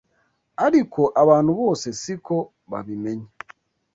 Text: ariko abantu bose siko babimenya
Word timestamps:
ariko 0.65 1.01
abantu 1.21 1.51
bose 1.61 1.87
siko 2.01 2.35
babimenya 2.71 3.29